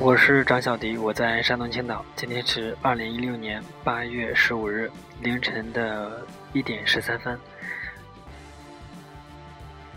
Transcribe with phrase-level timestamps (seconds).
[0.00, 2.04] 我是张小迪，我在山东青岛。
[2.14, 4.90] 今天是二零一六年八月十五日
[5.20, 6.20] 凌晨的
[6.52, 7.38] 一点十三分。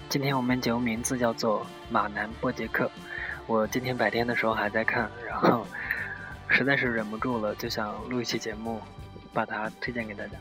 [0.09, 2.85] 今天我们节目名字叫做《马南波杰克》。
[3.45, 5.67] 我今天白天的时候还在看，然后
[6.47, 8.81] 实在是忍不住了，就想录一期节目，
[9.33, 10.37] 把它推荐给大家。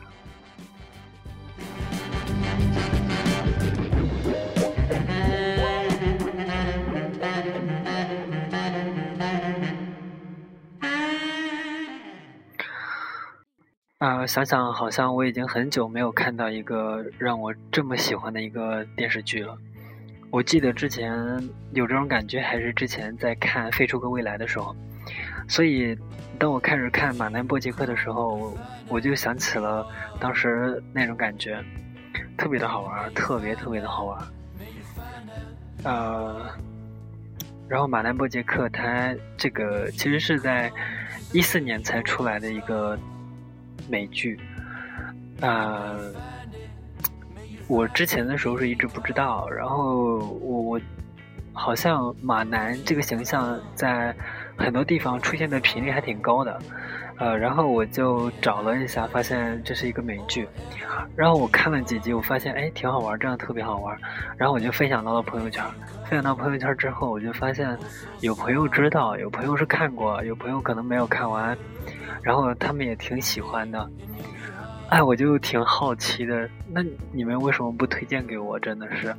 [14.07, 19.57] 啊，想想好像我已经很久没有看到一个让我这么喜欢的一个电视剧了。
[20.31, 21.13] 我记得之前
[21.73, 24.73] 有这种感觉，还是之前在看《飞出个未来》的时候。
[25.49, 25.93] 所以，
[26.39, 29.85] 当我开始看《马南波杰克》的时候，我就想起了
[30.21, 31.61] 当时那种感觉，
[32.37, 34.27] 特别的好玩，特别特别的好玩。
[35.83, 36.49] 呃，
[37.67, 40.71] 然后《马南波杰克》它这个其实是在
[41.33, 42.97] 一四年才出来的一个。
[43.87, 44.39] 美剧，
[45.41, 46.11] 呃，
[47.67, 50.81] 我之前的时候是一直不知道，然后我我
[51.53, 54.15] 好像马南这个形象在
[54.55, 56.59] 很多地方出现的频率还挺高的，
[57.19, 60.47] 呃，然后我就找了一下，发现这是一个美剧，
[61.15, 63.97] 然后我看了几集，我发现哎挺好玩，真的特别好玩，
[64.37, 65.63] 然后我就分享到了朋友圈，
[66.05, 67.77] 分享到朋友圈之后，我就发现
[68.21, 71.57] 有朋友知道，有朋友是看过，有朋友可能没有看完。
[72.23, 73.89] 然后他们也挺喜欢的，
[74.89, 76.49] 哎，我就挺好奇的。
[76.69, 78.59] 那你们为什么不推荐给我？
[78.59, 79.15] 真的是，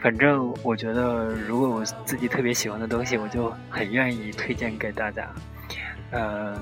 [0.00, 5.28] 反正我觉得，如果我自己特别喜欢的东西，我就很愿意推荐给大家。
[6.12, 6.56] 呃，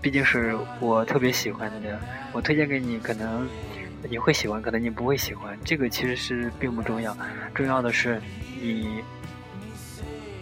[0.00, 2.00] 毕竟是我特别喜欢的，
[2.32, 3.48] 我推荐给你，可能
[4.08, 5.58] 你会喜欢，可能你不会喜欢。
[5.64, 7.16] 这个其实是并不重要，
[7.54, 8.20] 重要的是
[8.60, 9.02] 你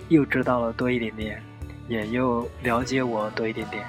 [0.08, 1.42] 又知道了多一点点，
[1.88, 3.84] 也又了解我多一点点。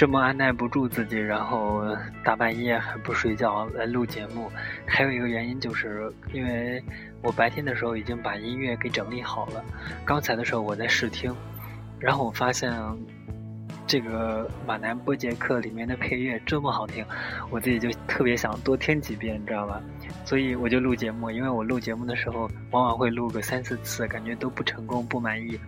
[0.00, 1.94] 这么按耐不住自己，然后
[2.24, 4.50] 大半夜还不睡觉来录节目，
[4.86, 6.82] 还有一个原因就是因为
[7.20, 9.62] 我白天的时候已经把音乐给整理好了，
[10.02, 11.36] 刚才的时候我在试听，
[11.98, 12.72] 然后我发现
[13.90, 17.04] 这个《马南波杰克》里面的配乐这么好听，
[17.50, 19.82] 我自己就特别想多听几遍，你知道吧？
[20.24, 25.58] 所以我就录节目，因为我录节目的时候往往会录个三四次，感觉都不成功、不满意。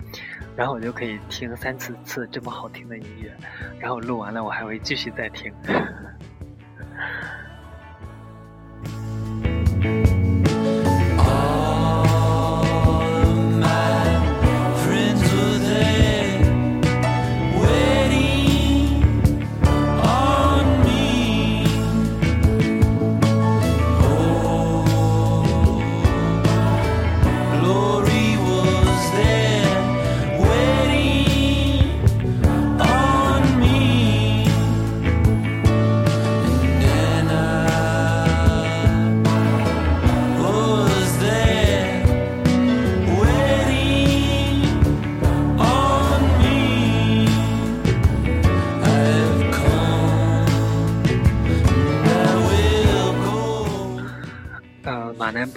[0.54, 3.36] 然后我就可以听三四次这么好听的音乐，
[3.80, 5.52] 然后录完了我还会继续再听。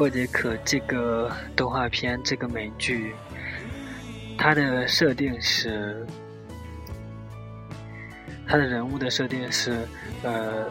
[0.05, 3.11] 波杰克这个动画片，这个美剧，
[4.37, 6.05] 它的设定是，
[8.47, 9.79] 它的人物的设定是，
[10.21, 10.67] 呃，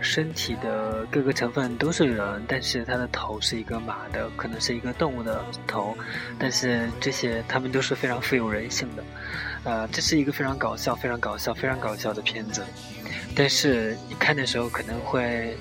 [0.00, 5.98] 身体的各个成分都是人，但是它的头是一个马的，可能是一个动物的头，
[6.38, 9.02] 但是这些他们都是非常富有人性的，
[9.64, 12.62] 呃，这是一个非常搞笑、非常搞笑、非常搞笑的片子，
[13.34, 15.56] 但是你看的时候可能会，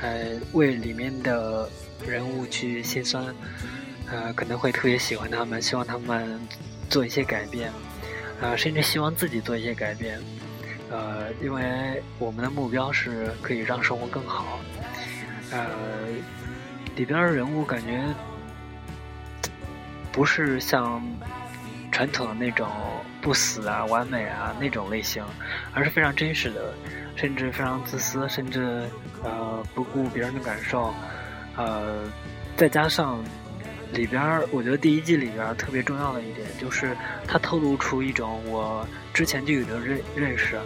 [0.00, 1.68] 呃，为里面的。
[2.06, 3.24] 人物去心酸，
[4.10, 6.40] 呃，可能会特别喜欢他们，希望他们
[6.88, 7.70] 做一些改变，
[8.40, 10.20] 呃，甚至希望自己做一些改变，
[10.90, 14.58] 呃，因为我们的目标是可以让生活更好，
[15.50, 15.68] 呃，
[16.96, 18.02] 里边的人物感觉
[20.12, 21.02] 不是像
[21.92, 22.68] 传统的那种
[23.20, 25.24] 不死啊、完美啊那种类型，
[25.74, 26.72] 而是非常真实的，
[27.16, 28.88] 甚至非常自私，甚至
[29.22, 30.94] 呃不顾别人的感受，
[31.58, 32.10] 呃，
[32.56, 33.22] 再加上
[33.92, 36.96] 里边儿，我觉得第一季里边儿特别重要的一点就是
[37.26, 40.56] 它透露出一种我之前就有的认认识。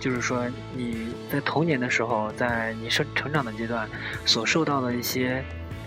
[0.00, 0.46] 就是说，
[0.76, 3.88] 你在童年的时候，在你生成长的阶段，
[4.26, 5.42] 所受到的一些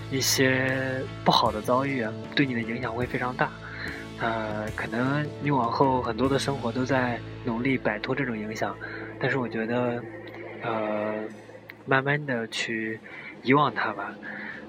[0.10, 2.04] 一些不好的遭遇，
[2.34, 3.52] 对你的影响会非常大。
[4.20, 8.76] 呃，可能你往后很多的生活都在努力摆脱这种影响，
[9.20, 10.02] 但是我觉得，
[10.64, 11.14] 呃，
[11.86, 13.00] 慢慢的去
[13.48, 14.14] 遗忘他吧，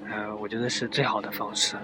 [0.08, 1.76] 呃，我觉得是最好的方式。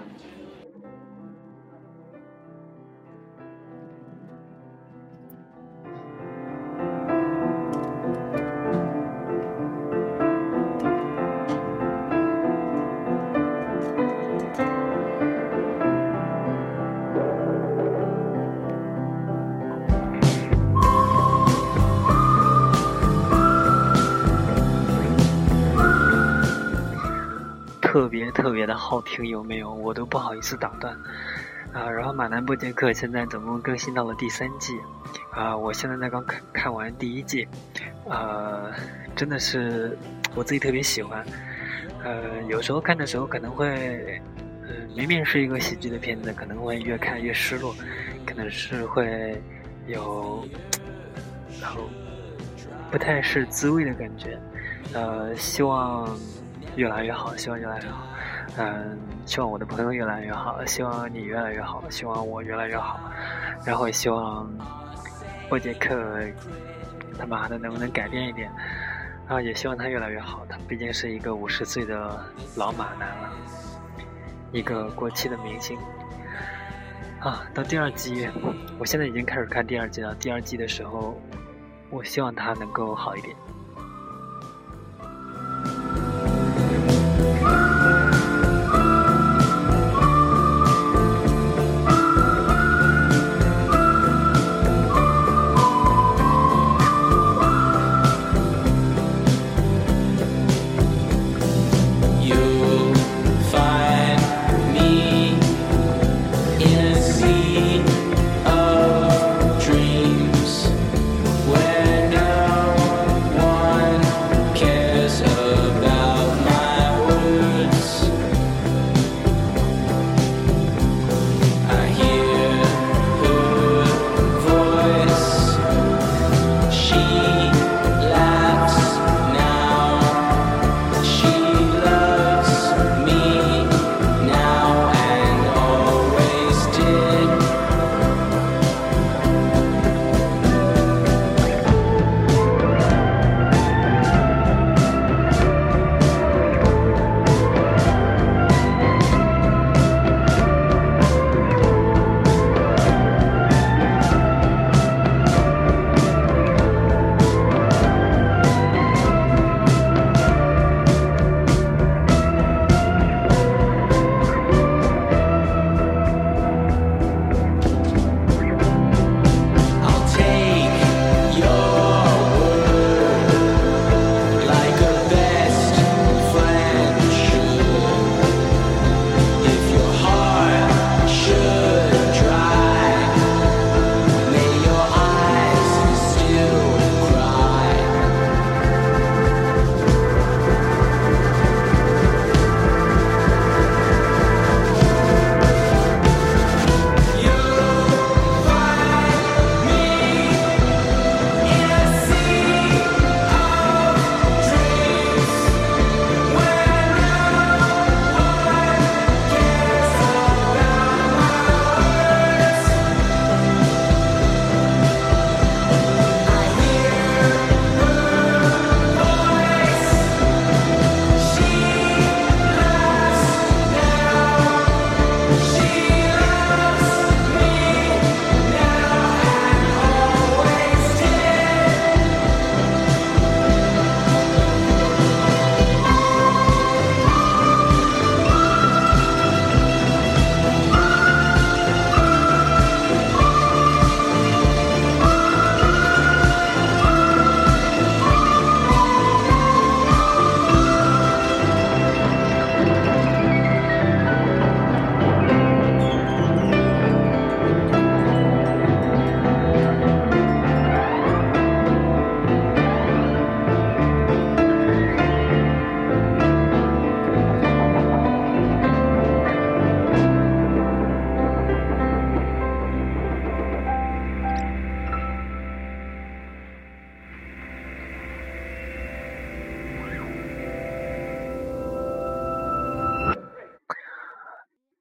[27.95, 29.73] 特别特别的好听，有没有？
[29.73, 30.93] 我都不好意思打断
[31.71, 31.89] 啊。
[31.89, 34.77] 然后《马南波杰克》现在总共更新到了第三季
[35.31, 37.47] 啊，我现在才刚看看完第一季，
[38.03, 38.69] 呃，
[39.15, 39.97] 真的是
[40.35, 41.25] 我自己特别喜欢。
[42.03, 44.21] 呃，有时候看的时候可能会，
[44.63, 47.73] 嗯，明明是一个喜剧的片子，可能会越看越失落，
[48.25, 49.41] 可能是会
[49.87, 50.45] 有
[51.61, 51.79] 然后
[52.91, 54.37] 不太是滋味的感觉。
[54.91, 56.05] 呃，希望。
[56.75, 58.07] 越来越好，希望越来越好。
[58.57, 62.99] 嗯，希望我的朋友越来越好，希望你越来越好，希望我越来越好。
[63.65, 64.49] 然后也希望
[65.49, 66.19] 波杰克
[67.17, 68.51] 他妈的能不能改变一点？
[69.27, 70.45] 啊，也希望他越来越好。
[70.47, 72.23] 他毕竟是一个五十岁的
[72.55, 73.33] 老马男了，
[74.51, 75.77] 一个过气的明星。
[77.21, 78.29] 啊，到第二季，
[78.77, 80.13] 我现在已经开始看第二季了。
[80.15, 81.19] 第二季的时候，
[81.89, 83.35] 我希望他能够好一点。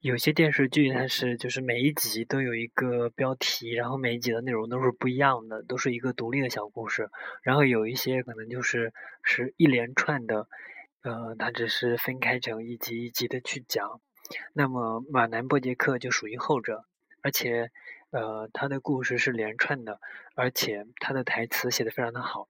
[0.05, 7.09] 有些电视剧它是就是每一集都有一个标题，然后每一集的内容都是不一样的，都是一个独立的小故事。
[7.43, 8.93] 然后有一些可能就是
[9.23, 10.47] 是一连串的，
[11.05, 14.03] 呃，它只是分开成一集一集的去讲。
[14.53, 16.85] 那么《马南波杰克》就属于后者，
[17.23, 17.71] 而且
[18.11, 20.01] 呃，他的故事是连串的，
[20.35, 22.47] 而且他的台词写的非常的好。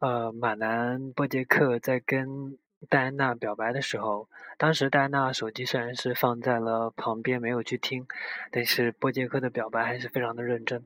[0.00, 8.06] 呃，马南波杰克在跟戴安娜表白的时候，当时戴安娜手机虽然是放在了旁边，没有去听，
[8.50, 10.84] 但是波杰克的表白还是非常的认真。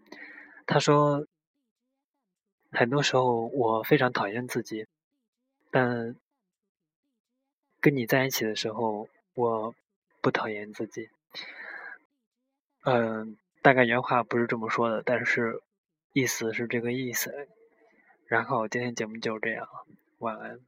[0.66, 1.26] 他说
[2.72, 4.86] ：“很多时候我非常讨厌自己，
[5.70, 6.16] 但
[7.80, 9.74] 跟你在一起的时候，我
[10.20, 11.10] 不讨厌自己。”
[12.84, 15.62] 嗯，大概原话不是这么说的，但是
[16.12, 17.48] 意思是这个意思。
[18.26, 19.68] 然后今天节目就这样，
[20.18, 20.60] 晚安。